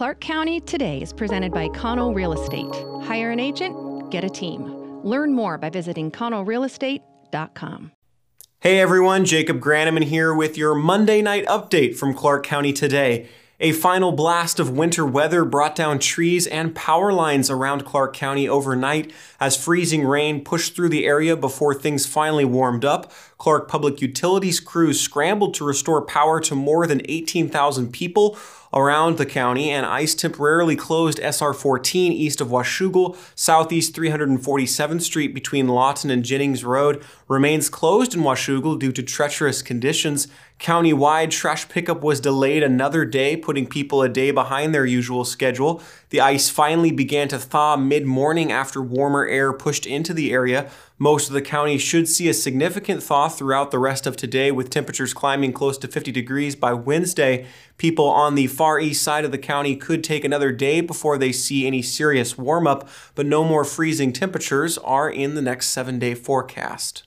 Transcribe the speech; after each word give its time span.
Clark 0.00 0.20
County 0.20 0.60
Today 0.60 1.02
is 1.02 1.12
presented 1.12 1.52
by 1.52 1.68
Connell 1.68 2.14
Real 2.14 2.32
Estate. 2.32 2.74
Hire 3.02 3.32
an 3.32 3.38
agent, 3.38 4.10
get 4.10 4.24
a 4.24 4.30
team. 4.30 5.02
Learn 5.04 5.34
more 5.34 5.58
by 5.58 5.68
visiting 5.68 6.10
connellrealestate.com. 6.10 7.92
Hey 8.60 8.80
everyone, 8.80 9.26
Jacob 9.26 9.60
Granneman 9.60 10.04
here 10.04 10.32
with 10.32 10.56
your 10.56 10.74
Monday 10.74 11.20
night 11.20 11.44
update 11.48 11.96
from 11.96 12.14
Clark 12.14 12.46
County 12.46 12.72
Today. 12.72 13.28
A 13.62 13.72
final 13.72 14.10
blast 14.10 14.58
of 14.58 14.70
winter 14.70 15.04
weather 15.04 15.44
brought 15.44 15.76
down 15.76 15.98
trees 15.98 16.46
and 16.46 16.74
power 16.74 17.12
lines 17.12 17.50
around 17.50 17.84
Clark 17.84 18.16
County 18.16 18.48
overnight 18.48 19.12
as 19.38 19.62
freezing 19.62 20.06
rain 20.06 20.42
pushed 20.42 20.74
through 20.74 20.88
the 20.88 21.04
area 21.04 21.36
before 21.36 21.74
things 21.74 22.06
finally 22.06 22.46
warmed 22.46 22.86
up. 22.86 23.12
Clark 23.40 23.68
Public 23.68 24.02
Utilities 24.02 24.60
crews 24.60 25.00
scrambled 25.00 25.54
to 25.54 25.64
restore 25.64 26.02
power 26.02 26.40
to 26.40 26.54
more 26.54 26.86
than 26.86 27.00
18,000 27.06 27.90
people 27.90 28.36
around 28.72 29.16
the 29.16 29.26
county, 29.26 29.70
and 29.70 29.84
ICE 29.84 30.14
temporarily 30.14 30.76
closed 30.76 31.18
SR 31.18 31.52
14 31.52 32.12
east 32.12 32.40
of 32.40 32.48
Washougal. 32.48 33.16
Southeast 33.34 33.94
347th 33.96 35.02
Street 35.02 35.34
between 35.34 35.68
Lawton 35.68 36.10
and 36.10 36.24
Jennings 36.24 36.64
Road 36.64 37.02
remains 37.28 37.68
closed 37.68 38.14
in 38.14 38.20
Washougal 38.20 38.78
due 38.78 38.92
to 38.92 39.02
treacherous 39.02 39.62
conditions. 39.62 40.28
Countywide 40.60 41.30
trash 41.30 41.68
pickup 41.68 42.02
was 42.02 42.20
delayed 42.20 42.62
another 42.62 43.04
day, 43.04 43.36
putting 43.36 43.66
people 43.66 44.02
a 44.02 44.08
day 44.08 44.30
behind 44.30 44.74
their 44.74 44.84
usual 44.84 45.24
schedule. 45.24 45.82
The 46.10 46.20
ice 46.20 46.50
finally 46.50 46.92
began 46.92 47.28
to 47.28 47.38
thaw 47.38 47.76
mid 47.76 48.04
morning 48.04 48.52
after 48.52 48.82
warmer 48.82 49.26
air 49.26 49.52
pushed 49.52 49.86
into 49.86 50.12
the 50.12 50.32
area. 50.32 50.70
Most 51.02 51.28
of 51.28 51.32
the 51.32 51.40
county 51.40 51.78
should 51.78 52.10
see 52.10 52.28
a 52.28 52.34
significant 52.34 53.02
thaw 53.02 53.30
throughout 53.30 53.70
the 53.70 53.78
rest 53.78 54.06
of 54.06 54.18
today, 54.18 54.52
with 54.52 54.68
temperatures 54.68 55.14
climbing 55.14 55.54
close 55.54 55.78
to 55.78 55.88
50 55.88 56.12
degrees 56.12 56.54
by 56.54 56.74
Wednesday. 56.74 57.46
People 57.78 58.04
on 58.04 58.34
the 58.34 58.48
far 58.48 58.78
east 58.78 59.02
side 59.02 59.24
of 59.24 59.32
the 59.32 59.38
county 59.38 59.76
could 59.76 60.04
take 60.04 60.26
another 60.26 60.52
day 60.52 60.82
before 60.82 61.16
they 61.16 61.32
see 61.32 61.66
any 61.66 61.80
serious 61.80 62.36
warm 62.36 62.66
up, 62.66 62.86
but 63.14 63.24
no 63.24 63.42
more 63.44 63.64
freezing 63.64 64.12
temperatures 64.12 64.76
are 64.76 65.08
in 65.08 65.34
the 65.34 65.40
next 65.40 65.70
seven 65.70 65.98
day 65.98 66.14
forecast. 66.14 67.04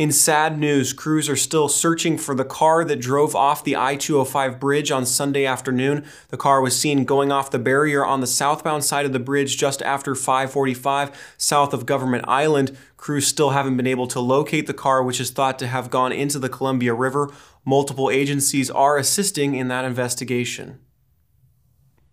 In 0.00 0.12
sad 0.12 0.58
news, 0.58 0.94
crews 0.94 1.28
are 1.28 1.36
still 1.36 1.68
searching 1.68 2.16
for 2.16 2.34
the 2.34 2.42
car 2.42 2.86
that 2.86 3.02
drove 3.02 3.36
off 3.36 3.62
the 3.62 3.76
I 3.76 3.96
205 3.96 4.58
bridge 4.58 4.90
on 4.90 5.04
Sunday 5.04 5.44
afternoon. 5.44 6.06
The 6.28 6.38
car 6.38 6.62
was 6.62 6.74
seen 6.74 7.04
going 7.04 7.30
off 7.30 7.50
the 7.50 7.58
barrier 7.58 8.02
on 8.02 8.22
the 8.22 8.26
southbound 8.26 8.82
side 8.82 9.04
of 9.04 9.12
the 9.12 9.18
bridge 9.18 9.58
just 9.58 9.82
after 9.82 10.14
545 10.14 11.34
south 11.36 11.74
of 11.74 11.84
Government 11.84 12.24
Island. 12.26 12.78
Crews 12.96 13.26
still 13.26 13.50
haven't 13.50 13.76
been 13.76 13.86
able 13.86 14.06
to 14.06 14.20
locate 14.20 14.66
the 14.66 14.72
car, 14.72 15.02
which 15.02 15.20
is 15.20 15.30
thought 15.30 15.58
to 15.58 15.66
have 15.66 15.90
gone 15.90 16.12
into 16.12 16.38
the 16.38 16.48
Columbia 16.48 16.94
River. 16.94 17.30
Multiple 17.66 18.08
agencies 18.08 18.70
are 18.70 18.96
assisting 18.96 19.54
in 19.54 19.68
that 19.68 19.84
investigation. 19.84 20.78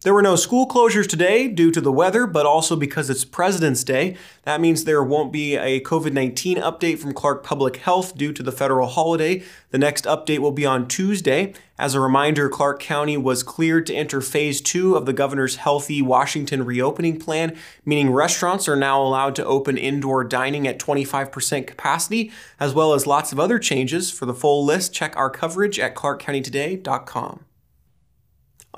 There 0.08 0.14
were 0.14 0.22
no 0.22 0.38
school 0.38 0.66
closures 0.66 1.06
today 1.06 1.50
due 1.50 1.70
to 1.70 1.82
the 1.82 1.92
weather, 1.92 2.26
but 2.26 2.46
also 2.46 2.78
because 2.78 3.10
it's 3.10 3.26
President's 3.26 3.84
Day. 3.84 4.16
That 4.44 4.62
means 4.62 4.86
there 4.86 5.04
won't 5.04 5.34
be 5.34 5.58
a 5.58 5.82
COVID 5.82 6.14
19 6.14 6.60
update 6.60 7.00
from 7.00 7.14
Clark 7.14 7.44
Public 7.44 7.76
Health 7.76 8.16
due 8.16 8.32
to 8.32 8.42
the 8.42 8.54
federal 8.54 8.88
holiday. 8.88 9.44
The 9.72 9.78
next 9.78 10.06
update 10.06 10.40
will 10.40 10.54
be 10.54 10.66
on 10.66 10.88
Tuesday. 10.88 11.54
As 11.78 11.94
a 11.94 12.00
reminder, 12.00 12.48
Clark 12.48 12.80
County 12.80 13.18
was 13.18 13.44
cleared 13.44 13.86
to 13.88 13.94
enter 13.94 14.22
phase 14.22 14.62
two 14.62 14.96
of 14.96 15.06
the 15.06 15.12
governor's 15.12 15.58
Healthy 15.58 16.02
Washington 16.02 16.64
reopening 16.64 17.20
plan, 17.20 17.58
meaning 17.84 18.10
restaurants 18.10 18.70
are 18.70 18.78
now 18.78 19.02
allowed 19.02 19.36
to 19.36 19.46
open 19.46 19.78
indoor 19.78 20.24
dining 20.24 20.70
at 20.70 20.80
25% 20.80 21.68
capacity, 21.68 22.32
as 22.62 22.74
well 22.74 22.94
as 22.94 23.06
lots 23.06 23.34
of 23.34 23.42
other 23.42 23.60
changes. 23.60 24.10
For 24.10 24.26
the 24.26 24.34
full 24.34 24.64
list, 24.64 24.94
check 24.94 25.18
our 25.18 25.30
coverage 25.30 25.78
at 25.80 25.96
clarkcountytoday.com. 25.96 27.44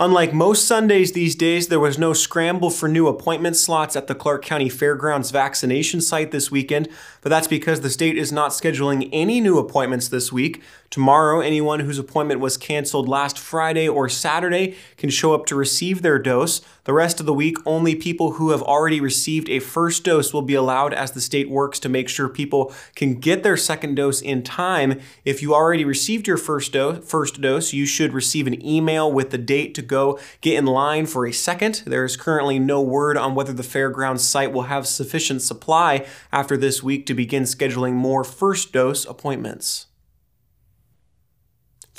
Unlike 0.01 0.33
most 0.33 0.65
Sundays 0.65 1.11
these 1.11 1.35
days, 1.35 1.67
there 1.67 1.77
was 1.77 1.97
no 1.99 2.13
scramble 2.13 2.69
for 2.69 2.87
new 2.87 3.09
appointment 3.09 3.57
slots 3.57 3.97
at 3.97 4.07
the 4.07 4.15
Clark 4.15 4.45
County 4.45 4.69
Fairgrounds 4.69 5.29
vaccination 5.29 5.99
site 5.99 6.31
this 6.31 6.49
weekend, 6.49 6.87
but 7.19 7.27
that's 7.27 7.49
because 7.49 7.81
the 7.81 7.89
state 7.89 8.17
is 8.17 8.31
not 8.31 8.51
scheduling 8.51 9.09
any 9.11 9.41
new 9.41 9.57
appointments 9.57 10.07
this 10.07 10.31
week. 10.31 10.61
Tomorrow, 10.89 11.41
anyone 11.41 11.81
whose 11.81 11.99
appointment 11.99 12.39
was 12.39 12.57
canceled 12.57 13.07
last 13.07 13.37
Friday 13.37 13.87
or 13.87 14.09
Saturday 14.09 14.75
can 14.97 15.11
show 15.11 15.35
up 15.35 15.45
to 15.45 15.55
receive 15.55 16.01
their 16.01 16.17
dose. 16.17 16.61
The 16.85 16.93
rest 16.93 17.19
of 17.19 17.27
the 17.27 17.33
week, 17.33 17.57
only 17.63 17.93
people 17.93 18.33
who 18.33 18.49
have 18.49 18.63
already 18.63 18.99
received 18.99 19.49
a 19.49 19.59
first 19.59 20.03
dose 20.03 20.33
will 20.33 20.41
be 20.41 20.55
allowed 20.55 20.95
as 20.95 21.11
the 21.11 21.21
state 21.21 21.47
works 21.47 21.77
to 21.81 21.89
make 21.89 22.09
sure 22.09 22.27
people 22.27 22.73
can 22.95 23.19
get 23.19 23.43
their 23.43 23.55
second 23.55 23.93
dose 23.95 24.19
in 24.19 24.41
time. 24.41 24.99
If 25.23 25.43
you 25.43 25.53
already 25.53 25.85
received 25.85 26.25
your 26.25 26.37
first 26.37 26.73
dose, 26.73 27.07
first 27.07 27.39
dose, 27.39 27.71
you 27.71 27.85
should 27.85 28.11
receive 28.11 28.47
an 28.47 28.65
email 28.65 29.11
with 29.11 29.29
the 29.29 29.37
date 29.37 29.75
to 29.75 29.83
go 29.83 30.19
get 30.41 30.57
in 30.57 30.65
line 30.65 31.05
for 31.05 31.27
a 31.27 31.31
second. 31.31 31.83
There 31.85 32.03
is 32.03 32.17
currently 32.17 32.57
no 32.57 32.81
word 32.81 33.15
on 33.15 33.35
whether 33.35 33.53
the 33.53 33.61
fairgrounds 33.61 34.23
site 34.23 34.51
will 34.51 34.63
have 34.63 34.87
sufficient 34.87 35.43
supply 35.43 36.07
after 36.31 36.57
this 36.57 36.81
week 36.81 37.05
to 37.05 37.13
begin 37.13 37.43
scheduling 37.43 37.93
more 37.93 38.23
first 38.23 38.73
dose 38.73 39.05
appointments. 39.05 39.85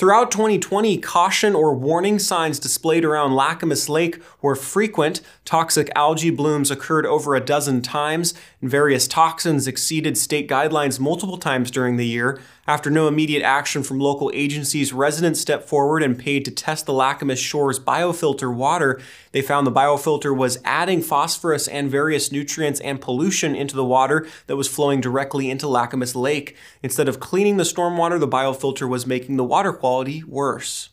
Throughout 0.01 0.31
2020, 0.31 0.97
caution 0.97 1.55
or 1.55 1.75
warning 1.75 2.19
signs 2.19 2.59
displayed 2.59 3.05
around 3.05 3.33
Lacamas 3.33 3.87
Lake 3.87 4.19
were 4.41 4.57
frequent. 4.57 5.21
Toxic 5.45 5.91
algae 5.95 6.31
blooms 6.31 6.71
occurred 6.71 7.05
over 7.05 7.35
a 7.35 7.41
dozen 7.45 7.83
times, 7.83 8.33
and 8.63 8.71
various 8.71 9.07
toxins 9.07 9.69
exceeded 9.69 10.17
state 10.17 10.49
guidelines 10.49 10.99
multiple 10.99 11.37
times 11.37 11.71
during 11.71 11.97
the 11.97 12.07
year. 12.07 12.41
After 12.71 12.89
no 12.89 13.09
immediate 13.09 13.43
action 13.43 13.83
from 13.83 13.99
local 13.99 14.31
agencies, 14.33 14.93
residents 14.93 15.41
stepped 15.41 15.69
forward 15.69 16.05
and 16.05 16.17
paid 16.17 16.45
to 16.45 16.53
test 16.53 16.87
the 16.87 16.93
Lacamas 16.93 17.39
Shores 17.39 17.81
biofilter 17.81 18.55
water. 18.55 19.01
They 19.33 19.43
found 19.43 19.67
the 19.67 19.73
biofilter 19.73 20.37
was 20.37 20.57
adding 20.65 21.03
phosphorus 21.03 21.67
and 21.67 21.91
various 21.91 22.31
nutrients 22.31 22.79
and 22.79 23.01
pollution 23.01 23.57
into 23.57 23.75
the 23.75 23.85
water 23.85 24.25
that 24.47 24.55
was 24.55 24.69
flowing 24.69 25.01
directly 25.01 25.51
into 25.51 25.67
Lacamas 25.67 26.15
Lake. 26.15 26.57
Instead 26.81 27.09
of 27.09 27.19
cleaning 27.19 27.57
the 27.57 27.65
stormwater, 27.65 28.21
the 28.21 28.29
biofilter 28.29 28.89
was 28.89 29.05
making 29.05 29.37
the 29.37 29.43
water 29.43 29.73
quality 29.73 30.23
worse. 30.23 30.91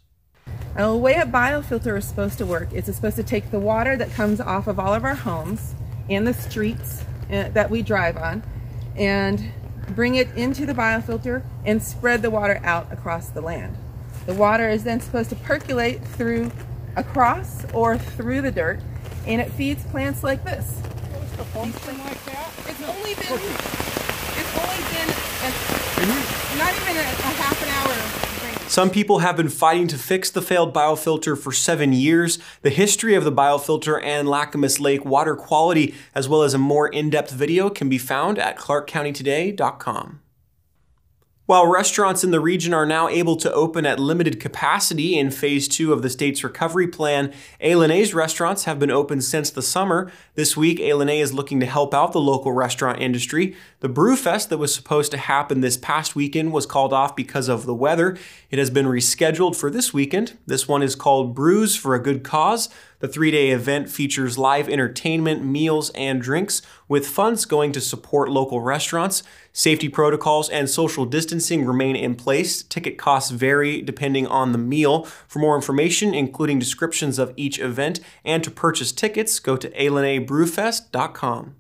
Now, 0.76 0.94
the 0.94 0.98
way 0.98 1.14
a 1.14 1.28
biofilter 1.28 1.96
is 1.96 2.08
supposed 2.08 2.40
to 2.40 2.48
work 2.48 2.74
is 2.74 2.90
it's 2.90 2.98
supposed 2.98 3.18
to 3.18 3.24
take 3.24 3.52
the 3.52 3.60
water 3.60 3.96
that 3.98 4.12
comes 4.14 4.42
off 4.42 4.66
of 4.66 4.80
all 4.80 4.96
of 4.96 5.04
our 5.04 5.14
homes 5.14 5.76
and 6.10 6.26
the 6.26 6.34
streets 6.34 7.04
uh, 7.32 7.50
that 7.50 7.70
we 7.70 7.84
drive 7.84 8.18
on 8.18 8.42
and 8.96 9.52
bring 9.96 10.16
it 10.16 10.30
into 10.36 10.66
the 10.66 10.74
biofilter 10.74 11.44
and 11.66 11.82
spread 11.82 12.22
the 12.22 12.30
water 12.30 12.60
out 12.64 12.92
across 12.92 13.30
the 13.30 13.42
land. 13.42 13.78
The 14.26 14.34
water 14.34 14.70
is 14.70 14.84
then 14.84 15.00
supposed 15.00 15.30
to 15.30 15.36
percolate 15.36 16.04
through 16.04 16.52
across 16.96 17.66
or 17.74 17.98
through 17.98 18.42
the 18.42 18.52
dirt 18.52 18.80
and 19.26 19.42
it 19.42 19.52
feeds 19.52 19.84
plants 19.86 20.24
like 20.24 20.44
this. 20.44 20.82
It's 22.68 22.84
only 22.84 23.14
been, 23.16 23.40
it's 24.38 24.58
only 24.58 24.82
been 24.92 25.10
a, 25.44 25.50
not 26.58 26.74
even 26.76 26.98
a, 26.98 27.02
a 27.02 27.32
half 27.38 27.62
an 27.64 27.70
hour 27.70 28.27
some 28.68 28.90
people 28.90 29.20
have 29.20 29.38
been 29.38 29.50
fighting 29.50 29.88
to 29.88 29.98
fix 29.98 30.30
the 30.30 30.42
failed 30.42 30.74
biofilter 30.74 31.38
for 31.38 31.52
seven 31.52 31.94
years. 31.94 32.38
The 32.62 32.70
history 32.70 33.16
of 33.16 33.24
the 33.24 33.32
biofilter 33.32 34.02
and 34.04 34.28
Lacamas 34.28 34.80
Lake 34.80 35.06
water 35.06 35.36
quality, 35.36 35.96
as 36.14 36.28
well 36.28 36.44
as 36.44 36.54
a 36.54 36.58
more 36.58 36.88
in-depth 36.88 37.32
video, 37.32 37.70
can 37.70 37.90
be 37.90 37.98
found 37.98 38.38
at 38.38 38.58
clarkcountytoday.com. 38.58 40.22
While 41.48 41.66
restaurants 41.68 42.26
in 42.26 42.32
the 42.32 42.42
region 42.42 42.74
are 42.74 42.86
now 42.86 43.08
able 43.08 43.38
to 43.38 43.54
open 43.54 43.86
at 43.86 44.02
limited 44.02 44.38
capacity 44.38 45.18
in 45.18 45.32
phase 45.32 45.70
two 45.70 45.94
of 45.94 46.02
the 46.02 46.10
state's 46.10 46.44
recovery 46.44 46.90
plan, 46.90 47.34
A. 47.62 47.74
restaurants 48.12 48.66
have 48.66 48.80
been 48.80 48.92
open 48.92 49.22
since 49.22 49.50
the 49.50 49.62
summer. 49.62 50.12
This 50.36 50.58
week, 50.58 50.82
A. 50.82 50.92
is 50.92 51.34
looking 51.34 51.62
to 51.62 51.66
help 51.66 51.94
out 51.94 52.12
the 52.12 52.20
local 52.20 52.52
restaurant 52.52 53.00
industry. 53.00 53.56
The 53.80 53.88
Brewfest 53.88 54.50
that 54.50 54.58
was 54.58 54.76
supposed 54.76 55.10
to 55.12 55.18
happen 55.18 55.62
this 55.62 55.78
past 55.78 56.18
weekend 56.18 56.52
was 56.52 56.66
called 56.66 56.92
off 56.92 57.16
because 57.16 57.48
of 57.48 57.66
the 57.66 57.74
weather. 57.74 58.18
It 58.52 58.60
has 58.60 58.70
been 58.70 58.86
rescheduled 58.86 59.56
for 59.56 59.72
this 59.72 59.94
weekend. 59.94 60.38
This 60.48 60.68
one 60.68 60.84
is 60.84 60.96
called 60.96 61.34
Brews 61.34 61.78
for 61.78 61.96
a 61.96 62.04
Good 62.04 62.26
Cause. 62.26 62.68
The 63.00 63.08
three 63.08 63.30
day 63.30 63.52
event 63.52 63.90
features 63.90 64.40
live 64.40 64.68
entertainment, 64.68 65.46
meals, 65.46 65.92
and 65.92 66.20
drinks, 66.20 66.64
with 66.88 67.06
funds 67.08 67.46
going 67.46 67.72
to 67.74 67.82
support 67.82 68.30
local 68.30 68.62
restaurants. 68.62 69.22
Safety 69.54 69.88
protocols 69.88 70.50
and 70.50 70.68
social 70.68 71.06
distancing 71.06 71.66
remain 71.66 71.96
in 71.96 72.16
place. 72.16 72.64
Ticket 72.64 72.98
costs 72.98 73.30
vary 73.30 73.84
depending 73.84 74.26
on 74.26 74.52
the 74.52 74.58
meal. 74.58 75.04
For 75.28 75.38
more 75.38 75.56
information, 75.56 76.16
including 76.16 76.58
descriptions 76.58 77.20
of 77.20 77.34
each 77.36 77.60
event, 77.60 78.00
and 78.26 78.44
to 78.44 78.50
purchase 78.50 78.92
tickets, 78.92 79.40
go 79.40 79.56
to 79.58 79.70
ilanibrewfest.com. 79.70 81.56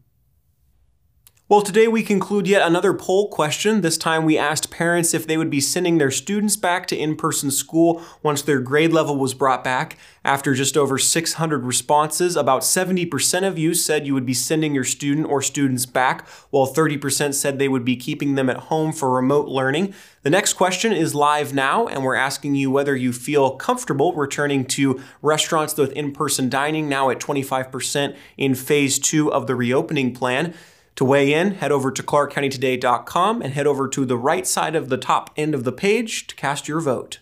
Well, 1.50 1.62
today 1.62 1.88
we 1.88 2.04
conclude 2.04 2.46
yet 2.46 2.68
another 2.68 2.94
poll 2.94 3.30
question. 3.30 3.80
This 3.80 3.98
time 3.98 4.26
we 4.26 4.38
asked 4.38 4.70
parents 4.70 5.14
if 5.14 5.26
they 5.26 5.38
would 5.38 5.50
be 5.50 5.62
sending 5.62 5.98
their 5.98 6.12
students 6.12 6.58
back 6.58 6.88
to 6.88 6.98
in 6.98 7.16
person 7.16 7.52
school 7.52 8.04
once 8.22 8.42
their 8.42 8.60
grade 8.60 8.92
level 8.92 9.16
was 9.16 9.34
brought 9.34 9.64
back. 9.64 9.98
After 10.26 10.54
just 10.54 10.76
over 10.76 10.98
600 10.98 11.64
responses, 11.64 12.36
about 12.36 12.64
70% 12.64 13.48
of 13.48 13.58
you 13.58 13.74
said 13.74 14.06
you 14.06 14.14
would 14.14 14.26
be 14.26 14.34
sending 14.34 14.76
your 14.76 14.84
student 14.84 15.28
or 15.28 15.42
students 15.42 15.86
back, 15.86 16.28
while 16.50 16.68
30% 16.68 17.34
said 17.34 17.60
they 17.60 17.70
would 17.70 17.86
be 17.86 17.96
keeping 17.96 18.36
them 18.36 18.50
at 18.50 18.58
home 18.58 18.92
for 18.92 19.10
remote 19.10 19.48
learning. 19.48 19.94
The 20.24 20.30
next 20.30 20.56
question 20.56 20.92
is 20.92 21.16
live 21.16 21.54
now, 21.54 21.88
and 21.88 22.04
we're 22.04 22.16
asking 22.16 22.56
you 22.56 22.72
whether 22.72 22.94
you 22.94 23.14
feel 23.14 23.52
comfortable 23.52 24.12
returning 24.12 24.66
to 24.66 25.02
restaurants 25.22 25.78
with 25.78 25.94
in 25.94 26.12
person 26.12 26.50
dining 26.50 26.90
now 26.90 27.10
at 27.10 27.22
25% 27.22 28.18
in 28.36 28.54
phase 28.54 29.00
two 29.00 29.32
of 29.32 29.48
the 29.48 29.56
reopening 29.56 30.14
plan. 30.14 30.54
To 30.98 31.06
weigh 31.06 31.32
in, 31.32 31.52
head 31.52 31.72
over 31.72 31.92
to 31.92 32.02
clarkcountytoday.com 32.02 33.42
and 33.44 33.54
head 33.54 33.68
over 33.68 33.88
to 33.88 34.04
the 34.04 34.18
right 34.18 34.48
side 34.48 34.76
of 34.76 34.90
the 34.90 34.98
top 34.98 35.30
end 35.38 35.54
of 35.54 35.64
the 35.64 35.72
page 35.72 36.26
to 36.26 36.36
cast 36.36 36.68
your 36.68 36.82
vote. 36.82 37.20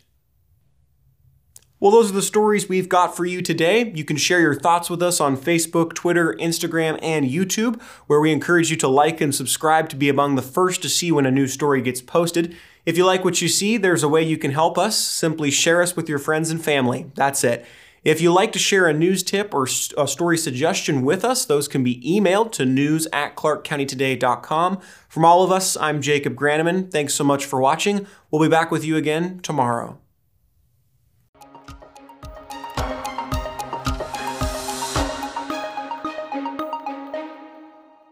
Well, 1.81 1.91
those 1.91 2.09
are 2.09 2.13
the 2.13 2.21
stories 2.21 2.69
we've 2.69 2.87
got 2.87 3.17
for 3.17 3.25
you 3.25 3.41
today. 3.41 3.91
You 3.93 4.05
can 4.05 4.15
share 4.15 4.39
your 4.39 4.55
thoughts 4.55 4.89
with 4.89 5.03
us 5.03 5.19
on 5.19 5.35
Facebook, 5.35 5.93
Twitter, 5.93 6.33
Instagram, 6.39 6.97
and 7.01 7.25
YouTube, 7.25 7.81
where 8.07 8.21
we 8.21 8.31
encourage 8.31 8.71
you 8.71 8.77
to 8.77 8.87
like 8.87 9.19
and 9.19 9.35
subscribe 9.35 9.89
to 9.89 9.97
be 9.97 10.07
among 10.07 10.35
the 10.35 10.41
first 10.41 10.81
to 10.83 10.89
see 10.89 11.11
when 11.11 11.25
a 11.25 11.31
new 11.31 11.45
story 11.45 11.81
gets 11.81 12.01
posted. 12.01 12.55
If 12.85 12.95
you 12.97 13.05
like 13.05 13.25
what 13.25 13.41
you 13.41 13.49
see, 13.49 13.75
there's 13.75 14.03
a 14.03 14.09
way 14.09 14.23
you 14.23 14.37
can 14.37 14.51
help 14.51 14.77
us. 14.77 14.97
Simply 14.97 15.51
share 15.51 15.81
us 15.81 15.97
with 15.97 16.07
your 16.07 16.19
friends 16.19 16.49
and 16.49 16.63
family. 16.63 17.11
That's 17.13 17.43
it. 17.43 17.65
If 18.05 18.21
you'd 18.21 18.33
like 18.33 18.51
to 18.51 18.59
share 18.59 18.85
a 18.85 18.93
news 18.93 19.23
tip 19.23 19.51
or 19.51 19.63
a 19.97 20.07
story 20.07 20.37
suggestion 20.37 21.01
with 21.01 21.25
us, 21.25 21.43
those 21.43 21.67
can 21.67 21.83
be 21.83 21.99
emailed 22.01 22.51
to 22.51 22.63
news 22.63 23.07
at 23.11 23.35
clarkcountytoday.com. 23.35 24.79
From 25.09 25.25
all 25.25 25.43
of 25.43 25.51
us, 25.51 25.75
I'm 25.75 26.03
Jacob 26.03 26.35
Granneman. 26.35 26.91
Thanks 26.91 27.15
so 27.15 27.23
much 27.23 27.45
for 27.45 27.59
watching. 27.59 28.05
We'll 28.29 28.43
be 28.43 28.47
back 28.47 28.69
with 28.69 28.85
you 28.85 28.95
again 28.95 29.39
tomorrow. 29.39 29.97